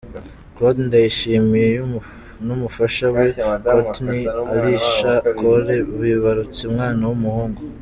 Claude 0.55 0.81
Ndayishimiye 0.87 1.69
n’umufasha 2.45 3.05
we, 3.15 3.25
Courtney 3.73 4.21
Alisha 4.53 5.11
Cole, 5.39 5.75
bibarutse 6.01 6.61
umwana 6.69 7.01
w’umuhungu. 7.09 7.59